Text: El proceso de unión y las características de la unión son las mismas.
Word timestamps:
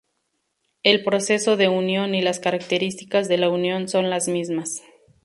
El 0.81 1.03
proceso 1.03 1.57
de 1.57 1.67
unión 1.69 2.15
y 2.15 2.23
las 2.23 2.39
características 2.39 3.27
de 3.27 3.37
la 3.37 3.49
unión 3.51 3.87
son 3.87 4.09
las 4.09 4.27
mismas. 4.27 4.81